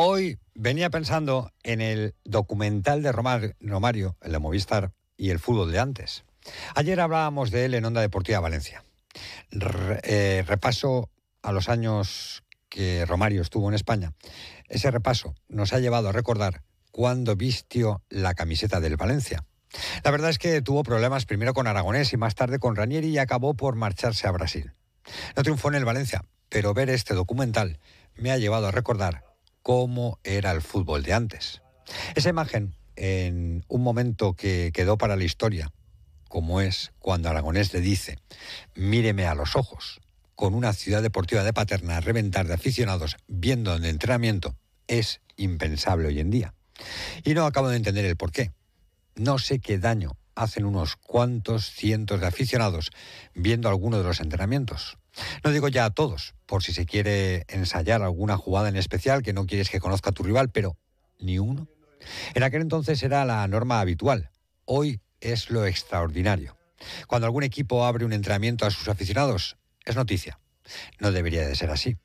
[0.00, 5.80] Hoy venía pensando en el documental de Romario, el de Movistar, y el fútbol de
[5.80, 6.22] antes.
[6.76, 8.84] Ayer hablábamos de él en Onda Deportiva Valencia.
[10.04, 11.10] Eh, repaso
[11.42, 14.12] a los años que Romario estuvo en España.
[14.68, 16.62] Ese repaso nos ha llevado a recordar
[16.92, 19.46] cuándo vistió la camiseta del Valencia.
[20.04, 23.18] La verdad es que tuvo problemas primero con Aragonés y más tarde con Ranieri y
[23.18, 24.74] acabó por marcharse a Brasil.
[25.34, 27.80] No triunfó en el Valencia, pero ver este documental
[28.14, 29.27] me ha llevado a recordar
[29.68, 31.60] cómo era el fútbol de antes.
[32.14, 35.70] Esa imagen, en un momento que quedó para la historia,
[36.26, 38.18] como es cuando Aragonés le dice,
[38.74, 40.00] míreme a los ojos,
[40.34, 44.56] con una ciudad deportiva de Paterna a reventar de aficionados viendo el entrenamiento,
[44.86, 46.54] es impensable hoy en día.
[47.22, 48.52] Y no acabo de entender el por qué.
[49.16, 52.90] No sé qué daño hacen unos cuantos cientos de aficionados
[53.34, 54.96] viendo alguno de los entrenamientos.
[55.42, 59.32] No digo ya a todos, por si se quiere ensayar alguna jugada en especial que
[59.32, 60.76] no quieres que conozca tu rival, pero
[61.18, 61.66] ni uno.
[62.34, 64.30] En aquel entonces era la norma habitual.
[64.64, 66.56] Hoy es lo extraordinario.
[67.08, 70.38] Cuando algún equipo abre un entrenamiento a sus aficionados, es noticia.
[71.00, 71.96] No debería de ser así.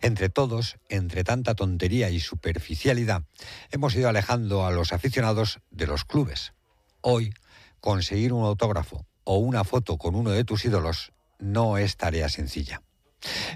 [0.00, 3.24] Entre todos, entre tanta tontería y superficialidad,
[3.72, 6.52] hemos ido alejando a los aficionados de los clubes.
[7.00, 7.34] Hoy,
[7.84, 12.80] conseguir un autógrafo o una foto con uno de tus ídolos no es tarea sencilla.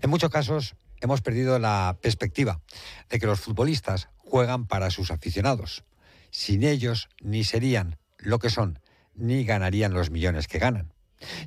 [0.02, 2.60] En muchos casos, hemos perdido la perspectiva
[3.08, 5.82] de que los futbolistas juegan para sus aficionados.
[6.30, 8.80] Sin ellos, ni serían lo que son,
[9.14, 10.92] ni ganarían los millones que ganan.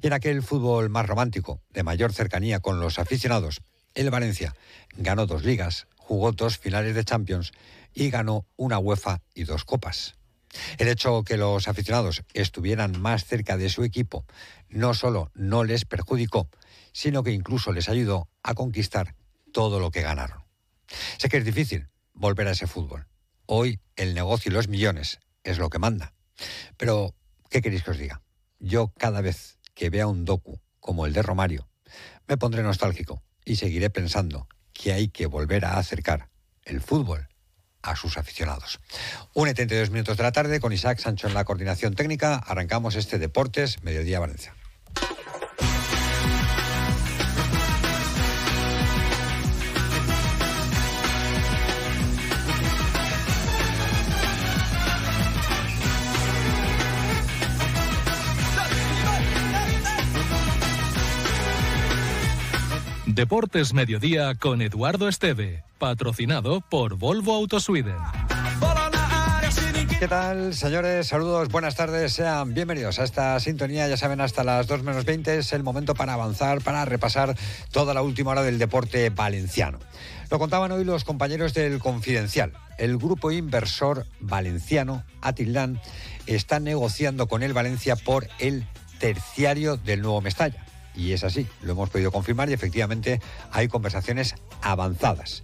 [0.02, 3.62] Y en aquel fútbol más romántico, de mayor cercanía con los aficionados,
[3.94, 4.56] el Valencia
[4.98, 7.52] ganó dos ligas, jugó dos finales de Champions
[7.94, 10.16] y ganó una UEFA y dos copas.
[10.78, 14.26] El hecho que los aficionados estuvieran más cerca de su equipo
[14.70, 16.50] no solo no les perjudicó,
[16.92, 19.16] sino que incluso les ayudó a conquistar
[19.54, 20.44] todo lo que ganaron.
[21.18, 23.08] Sé que es difícil volver a ese fútbol.
[23.46, 26.14] Hoy el negocio y los millones es lo que manda.
[26.78, 27.16] Pero,
[27.50, 28.22] ¿qué queréis que os diga?
[28.60, 31.68] Yo cada vez que vea un docu como el de Romario,
[32.28, 36.30] me pondré nostálgico y seguiré pensando que hay que volver a acercar
[36.64, 37.31] el fútbol
[37.82, 38.80] a sus aficionados.
[39.34, 42.36] Un 72 minutos de la tarde con Isaac Sancho en la coordinación técnica.
[42.36, 44.54] Arrancamos este Deportes Mediodía Valencia.
[63.22, 67.94] Deportes Mediodía con Eduardo Esteve, patrocinado por Volvo Auto Sweden.
[70.00, 71.06] ¿Qué tal, señores?
[71.06, 73.88] Saludos, buenas tardes, sean bienvenidos a esta sintonía.
[73.88, 77.38] Ya saben, hasta las 2 menos 20 es el momento para avanzar, para repasar
[77.70, 79.78] toda la última hora del deporte valenciano.
[80.32, 82.54] Lo contaban hoy los compañeros del Confidencial.
[82.80, 85.80] El grupo inversor valenciano, Atilán,
[86.26, 88.66] está negociando con el Valencia por el
[88.98, 90.66] terciario del nuevo Mestalla.
[90.96, 93.22] Y es así, lo hemos podido confirmar y efectivamente
[93.52, 95.44] hay conversaciones avanzadas.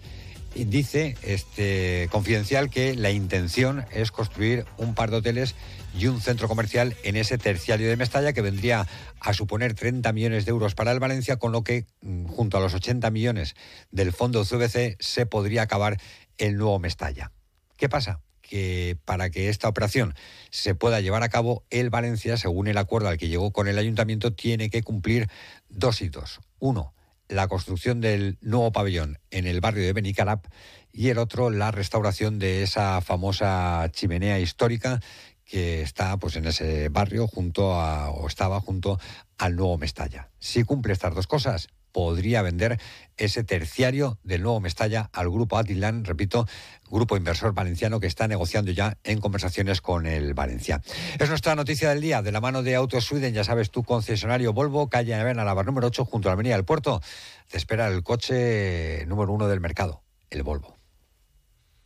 [0.55, 5.53] Dice este confidencial que la intención es construir un par de hoteles
[5.97, 8.87] y un centro comercial en ese terciario de Mestalla que vendría
[9.19, 12.59] a suponer 30 millones de euros para el Valencia, con lo que mm, junto a
[12.59, 13.55] los 80 millones
[13.91, 15.97] del fondo CVC se podría acabar
[16.37, 17.31] el nuevo Mestalla.
[17.77, 18.21] ¿Qué pasa?
[18.47, 20.15] Que para que esta operación
[20.49, 23.77] se pueda llevar a cabo, el Valencia, según el acuerdo al que llegó con el
[23.77, 25.27] ayuntamiento, tiene que cumplir
[25.69, 26.39] dos hitos.
[26.59, 26.93] Uno,
[27.27, 30.47] la construcción del nuevo pabellón en el barrio de Benicarap
[30.91, 35.01] y el otro, la restauración de esa famosa chimenea histórica
[35.45, 38.99] que está pues en ese barrio junto a o estaba junto
[39.37, 40.29] al nuevo Mestalla.
[40.39, 42.79] Si cumple estas dos cosas, podría vender
[43.17, 46.47] ese terciario del nuevo Mestalla al grupo Atilán, repito,
[46.91, 50.83] grupo inversor valenciano que está negociando ya en conversaciones con el Valencia.
[51.17, 54.53] Es nuestra noticia del día, de la mano de Auto Sweden, ya sabes, tu concesionario
[54.53, 57.01] Volvo, calle Avena, la número 8, junto a la avenida del Puerto.
[57.49, 60.77] Te espera el coche número uno del mercado, el Volvo.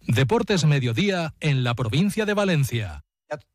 [0.01, 3.05] Deportes Mediodía en la provincia de Valencia.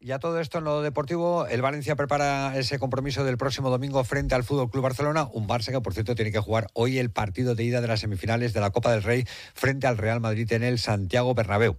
[0.01, 4.35] Ya, todo esto en lo deportivo, el Valencia prepara ese compromiso del próximo domingo frente
[4.35, 7.55] al Fútbol Club Barcelona, un Barça que por cierto tiene que jugar hoy el partido
[7.55, 10.63] de ida de las semifinales de la Copa del Rey frente al Real Madrid en
[10.63, 11.77] el Santiago Bernabéu.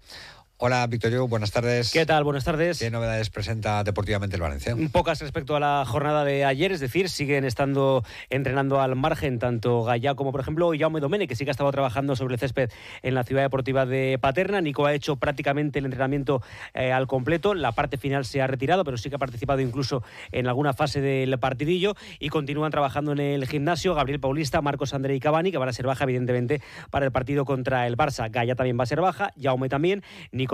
[0.59, 1.91] Hola, Victorio, buenas tardes.
[1.91, 2.23] ¿Qué tal?
[2.23, 2.79] Buenas tardes.
[2.79, 4.75] ¿Qué novedades presenta deportivamente el Valencia?
[4.91, 9.83] Pocas respecto a la jornada de ayer, es decir, siguen estando entrenando al margen tanto
[9.83, 12.71] Gallá como, por ejemplo, Jaume Domene, que sí que ha estado trabajando sobre el césped
[13.03, 14.59] en la ciudad deportiva de Paterna.
[14.59, 16.41] Nico ha hecho prácticamente el entrenamiento
[16.73, 17.53] eh, al completo.
[17.53, 20.01] La parte final se ha retirado, pero sí que ha participado incluso
[20.31, 23.93] en alguna fase del partidillo y continúan trabajando en el gimnasio.
[23.93, 27.45] Gabriel Paulista, Marcos André y Cavani, que van a ser baja, evidentemente, para el partido
[27.45, 28.31] contra el Barça.
[28.31, 30.01] Gallá también va a ser baja, Jaume también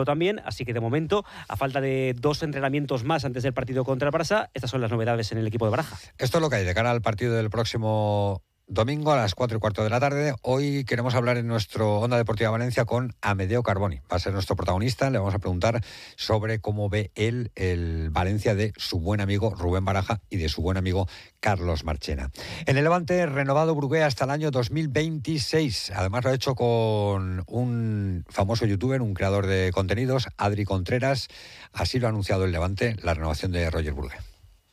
[0.05, 4.09] también, así que de momento, a falta de dos entrenamientos más antes del partido contra
[4.09, 5.97] el Barça, estas son las novedades en el equipo de Baraja.
[6.17, 9.57] Esto es lo que hay de cara al partido del próximo domingo a las 4
[9.57, 10.33] y cuarto de la tarde.
[10.41, 13.97] Hoy queremos hablar en nuestro Onda Deportiva Valencia con Amedeo Carboni.
[14.11, 15.09] Va a ser nuestro protagonista.
[15.09, 15.83] Le vamos a preguntar
[16.15, 20.61] sobre cómo ve él el Valencia de su buen amigo Rubén Baraja y de su
[20.61, 21.07] buen amigo
[21.39, 22.31] Carlos Marchena.
[22.65, 25.91] En el Levante, renovado Brugué hasta el año 2026.
[25.95, 31.27] Además lo ha hecho con un famoso youtuber, un creador de contenidos, Adri Contreras.
[31.73, 34.15] Así lo ha anunciado el Levante, la renovación de Roger Brugué.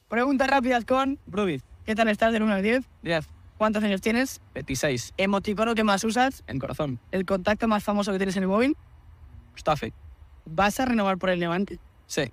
[0.09, 1.61] Preguntas rápidas con Rubí.
[1.85, 2.85] ¿Qué tal estás del 1 al 10?
[3.03, 3.40] 10.
[3.61, 4.41] ¿Cuántos años tienes?
[4.55, 5.13] 26.
[5.19, 6.43] ¿Emoticono que más usas?
[6.47, 6.99] En corazón.
[7.11, 8.75] ¿El contacto más famoso que tienes en el móvil?
[9.55, 9.93] Staffy.
[10.47, 11.79] ¿Vas a renovar por el Levante?
[12.07, 12.33] Sí.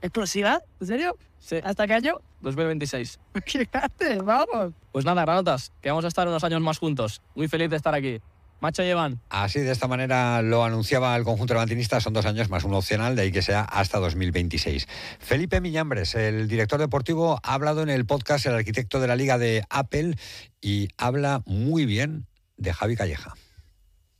[0.00, 0.62] ¿Explosiva?
[0.80, 1.18] ¿En serio?
[1.38, 1.56] Sí.
[1.62, 2.20] ¿Hasta qué año?
[2.40, 3.20] 2026.
[3.44, 4.24] ¿Qué haces?
[4.24, 4.72] Vamos.
[4.92, 7.20] Pues nada, granotas, que vamos a estar unos años más juntos.
[7.34, 8.22] Muy feliz de estar aquí.
[8.62, 9.20] Macho llevan.
[9.28, 13.16] Así, de esta manera lo anunciaba el conjunto levantinista, son dos años más un opcional,
[13.16, 14.86] de ahí que sea hasta 2026.
[15.18, 19.36] Felipe Miñambres, el director deportivo, ha hablado en el podcast El arquitecto de la Liga
[19.36, 20.14] de Apple
[20.60, 23.34] y habla muy bien de Javi Calleja.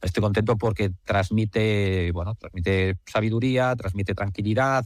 [0.00, 4.84] Estoy contento porque transmite, bueno, transmite sabiduría, transmite tranquilidad.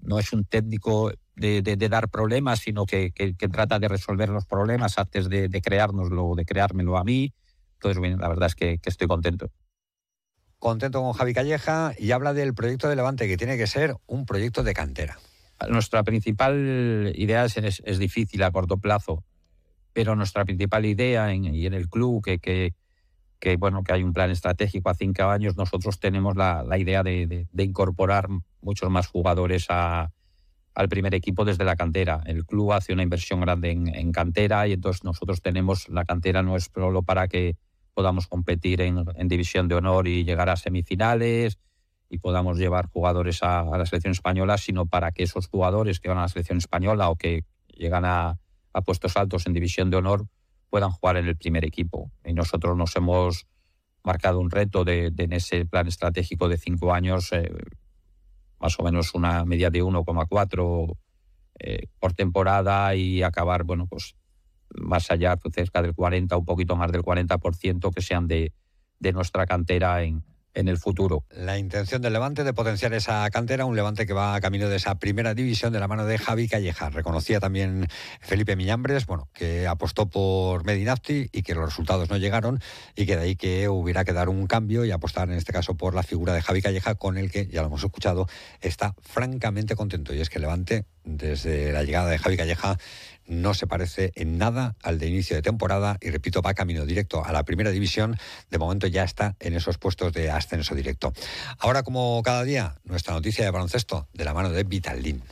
[0.00, 3.12] No es un técnico de, dar problemas, sino que,
[3.52, 7.32] trata de resolver los problemas antes de, de creárnoslo o de creármelo a mí.
[7.80, 9.50] Entonces, bien, la verdad es que, estoy contento.
[10.58, 14.26] Contento con Javi Calleja y habla del proyecto de Levante, que tiene que ser un
[14.26, 15.18] proyecto de cantera.
[15.66, 19.24] Nuestra principal idea es, difícil a corto plazo,
[19.94, 24.12] pero nuestra principal idea en, y en el club, que, que, bueno, que hay un
[24.12, 28.28] plan estratégico a cinco años, nosotros tenemos la, idea de, incorporar
[28.60, 32.20] muchos más jugadores al primer equipo desde la cantera.
[32.26, 36.42] El club hace una inversión grande en, en, cantera y entonces nosotros tenemos la cantera
[36.42, 37.56] no es solo para que
[38.00, 41.58] podamos competir en, división de honor y llegar a semifinales
[42.08, 46.16] y podamos llevar jugadores a, la selección española, sino para que esos jugadores que van
[46.16, 48.38] a la selección española o que llegan a,
[48.86, 50.26] puestos altos en división de honor
[50.70, 52.10] puedan jugar en el primer equipo.
[52.24, 53.46] Y nosotros nos hemos
[54.02, 57.52] marcado un reto de, en ese plan estratégico de cinco años, eh,
[58.60, 60.96] más o menos una media de 1,4
[61.58, 64.16] eh, por temporada y acabar, bueno, pues
[64.74, 68.52] más allá, cerca del 40, un poquito más del 40%, que sean de,
[68.98, 70.24] de nuestra cantera en,
[70.54, 71.24] en el futuro.
[71.30, 74.76] La intención del Levante de potenciar esa cantera, un Levante que va a camino de
[74.76, 76.90] esa primera división de la mano de Javi Calleja.
[76.90, 77.86] Reconocía también
[78.20, 82.60] Felipe Miñambres, bueno, que apostó por Medinafti y que los resultados no llegaron
[82.96, 85.76] y que de ahí que hubiera que dar un cambio y apostar en este caso
[85.76, 88.26] por la figura de Javi Calleja con el que, ya lo hemos escuchado,
[88.60, 90.14] está francamente contento.
[90.14, 90.84] Y es que Levante,
[91.16, 92.78] desde la llegada de Javi Calleja,
[93.26, 97.24] no se parece en nada al de inicio de temporada y repito, va camino directo
[97.24, 98.16] a la primera división.
[98.50, 101.12] De momento ya está en esos puestos de ascenso directo.
[101.58, 105.22] Ahora, como cada día, nuestra noticia de baloncesto de la mano de Vitaldin.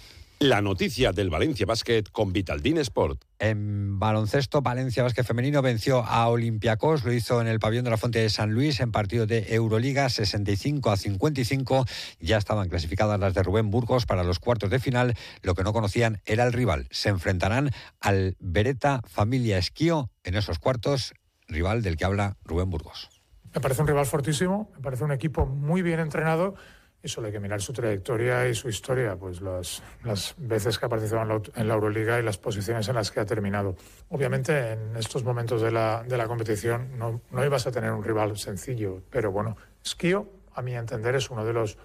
[0.41, 3.25] La noticia del Valencia Basket con Vitaldin Sport.
[3.41, 7.97] En baloncesto, Valencia Basket Femenino venció a Olympiacos, lo hizo en el pabellón de la
[7.97, 11.87] Fuente de San Luis en partido de Euroliga 65 a 55.
[12.21, 15.15] Ya estaban clasificadas las de Rubén Burgos para los cuartos de final.
[15.43, 16.87] Lo que no conocían era el rival.
[16.93, 21.15] Se enfrentarán al Beretta Familia Esquío en esos cuartos,
[21.49, 23.11] rival del que habla Rubén Burgos.
[23.53, 26.55] Me parece un rival fortísimo, me parece un equipo muy bien entrenado
[27.03, 30.87] y solo hay que mirar su trayectoria y su historia, pues las, las veces que
[30.87, 33.77] ha participado en la, Euroliga y las posiciones en las que ha terminado.
[34.09, 38.03] Obviamente en estos momentos de la, de la competición no, no ibas a tener un
[38.03, 41.79] rival sencillo, pero bueno, Skio, a mi entender, es uno de los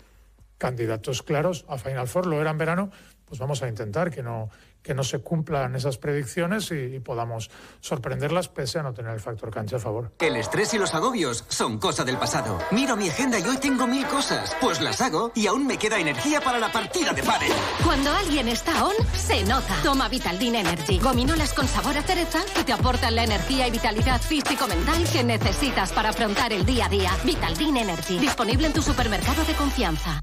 [0.58, 2.92] candidatos claros a Final Four, lo era en verano,
[3.26, 4.50] pues vamos a intentar que no,
[4.84, 7.50] que no se cumplan esas predicciones y, podamos
[7.82, 10.12] sorprenderlas pese a no tener el factor cancha a favor.
[10.20, 12.60] El estrés y los agobios son cosa del pasado.
[12.72, 16.00] Miro mi agenda y hoy tengo mil cosas, pues las hago y aún me queda
[16.00, 17.52] energía para la partida de pádel.
[17.84, 19.76] Cuando alguien está on, se nota.
[19.84, 21.00] Toma Vitaldin Energy.
[21.00, 25.92] Gominolas con sabor a cereza que te aportan la energía y vitalidad físico-mental que necesitas
[25.92, 27.12] para afrontar el día a día.
[27.24, 28.20] Vitaldin Energy.
[28.20, 30.22] Disponible en tu supermercado de confianza.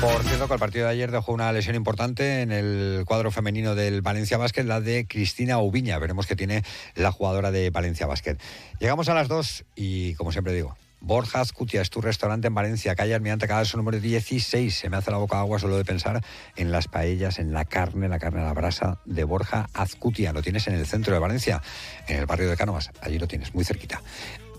[0.00, 3.74] Por cierto, que el partido de ayer dejó una lesión importante en el cuadro femenino
[3.74, 5.98] del Valencia Basket, la de Cristina Ubiña.
[5.98, 6.62] Veremos qué tiene
[6.94, 8.38] la jugadora de Valencia Basket.
[8.78, 12.94] Llegamos a las dos y, como siempre digo, Borja Azcutia es tu restaurante en Valencia,
[12.94, 14.74] calle Almirante su número 16.
[14.74, 16.22] Se me hace la boca agua solo de pensar
[16.56, 20.32] en las paellas, en la carne, la carne a la brasa de Borja Azcutia.
[20.32, 21.60] Lo tienes en el centro de Valencia,
[22.08, 22.90] en el barrio de Cánovas.
[23.02, 24.00] Allí lo tienes, muy cerquita.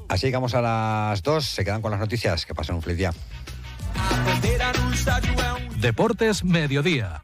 [0.07, 1.45] Así llegamos a las dos.
[1.45, 2.45] Se quedan con las noticias.
[2.45, 3.13] Que pasen un feliz día.
[5.81, 7.24] Deportes Mediodía.